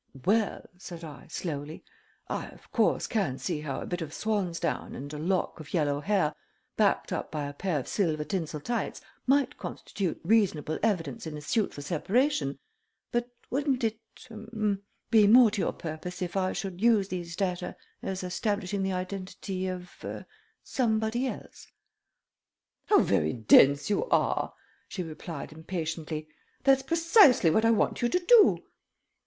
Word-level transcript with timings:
"Well," 0.25 0.67
said 0.79 1.03
I, 1.03 1.27
slowly, 1.29 1.83
"I 2.27 2.47
of 2.47 2.71
course 2.71 3.05
can 3.05 3.37
see 3.37 3.61
how 3.61 3.81
a 3.81 3.85
bit 3.85 4.01
of 4.01 4.15
swan's 4.15 4.59
down 4.59 4.95
and 4.95 5.13
a 5.13 5.19
lock 5.19 5.59
of 5.59 5.75
yellow 5.75 5.99
hair 5.99 6.33
backed 6.75 7.13
up 7.13 7.29
by 7.29 7.43
a 7.45 7.53
pair 7.53 7.79
of 7.79 7.87
silver 7.87 8.23
tinsel 8.23 8.61
tights 8.61 9.01
might 9.27 9.57
constitute 9.59 10.19
reasonable 10.23 10.79
evidence 10.81 11.27
in 11.27 11.37
a 11.37 11.41
suit 11.41 11.71
for 11.71 11.83
separation, 11.83 12.57
but 13.11 13.29
wouldn't 13.51 13.83
it 13.83 13.99
ah 14.31 14.77
be 15.11 15.27
more 15.27 15.51
to 15.51 15.61
your 15.61 15.71
purpose 15.73 16.23
if 16.23 16.35
I 16.35 16.51
should 16.51 16.81
use 16.81 17.09
these 17.09 17.35
data 17.35 17.75
as 18.01 18.23
establishing 18.23 18.81
the 18.81 18.93
identity 18.93 19.67
of 19.67 19.91
er 20.03 20.25
somebody 20.63 21.27
else?" 21.27 21.67
"How 22.87 23.01
very 23.01 23.33
dense 23.33 23.87
you 23.91 24.05
are," 24.07 24.55
she 24.87 25.03
replied, 25.03 25.53
impatiently. 25.53 26.27
"That's 26.63 26.81
precisely 26.81 27.51
what 27.51 27.65
I 27.65 27.69
want 27.69 28.01
you 28.01 28.09
to 28.09 28.17
do." 28.19 28.57